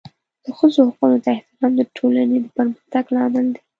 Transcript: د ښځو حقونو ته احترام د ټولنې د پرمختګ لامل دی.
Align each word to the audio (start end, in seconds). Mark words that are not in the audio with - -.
د 0.43 0.45
ښځو 0.57 0.79
حقونو 0.89 1.17
ته 1.23 1.29
احترام 1.33 1.71
د 1.77 1.81
ټولنې 1.97 2.37
د 2.41 2.45
پرمختګ 2.57 3.03
لامل 3.15 3.45
دی. 3.53 3.61